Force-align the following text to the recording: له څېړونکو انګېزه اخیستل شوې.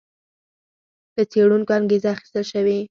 له 1.15 1.23
څېړونکو 1.31 1.71
انګېزه 1.79 2.09
اخیستل 2.13 2.43
شوې. 2.51 2.77